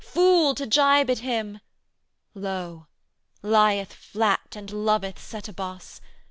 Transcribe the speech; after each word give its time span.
Fool 0.03 0.55
to 0.55 0.65
gibe 0.65 1.11
at 1.11 1.19
Him! 1.19 1.59
Lo! 2.33 2.87
'Lieth 3.43 3.93
flat 3.93 4.55
and 4.55 4.71
loveth 4.71 5.19
Setebos! 5.19 6.01